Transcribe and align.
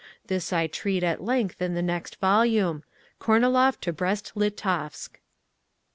This 0.25 0.51
I 0.51 0.65
treat 0.65 1.03
at 1.03 1.23
length 1.23 1.61
in 1.61 1.75
the 1.75 1.83
next 1.83 2.15
volume, 2.15 2.83
"Kornilov 3.19 3.79
to 3.81 3.93
Brest 3.93 4.31
Litovsk." 4.33 5.19